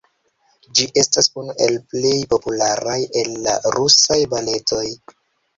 [0.77, 4.85] Ĝi estas unu el plej popularaj el la Rusaj Baletoj.